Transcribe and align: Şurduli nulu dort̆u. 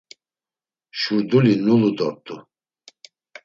Şurduli 0.99 1.53
nulu 1.65 1.91
dort̆u. 1.97 2.35